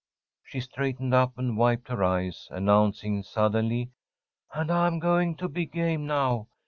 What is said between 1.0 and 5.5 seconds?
up and wiped her eyes, announcing suddenly: "And I'm going to